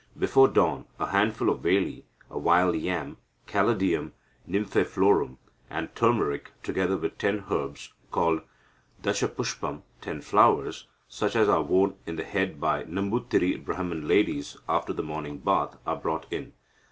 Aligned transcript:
Before 0.17 0.47
dawn 0.47 0.85
a 0.99 1.05
handful 1.11 1.51
of 1.51 1.59
veli, 1.59 2.05
a 2.31 2.39
wild 2.39 2.75
yam 2.75 3.17
(Caladium 3.45 4.13
nymphoeiflorum), 4.49 5.37
and 5.69 5.93
turmeric, 5.95 6.49
together 6.63 6.97
with 6.97 7.19
ten 7.19 7.43
herbs 7.51 7.93
called 8.09 8.41
dasapushpam 9.03 9.83
(ten 10.01 10.21
flowers), 10.21 10.87
such 11.07 11.35
as 11.35 11.47
are 11.47 11.61
worn 11.61 11.97
in 12.07 12.15
the 12.15 12.23
head 12.23 12.59
by 12.59 12.83
Nambutiri 12.85 13.63
Brahman 13.63 14.07
ladies 14.07 14.57
after 14.67 14.91
the 14.91 15.03
morning 15.03 15.37
bath, 15.37 15.77
are 15.85 15.97
brought 15.97 16.25
in. 16.31 16.53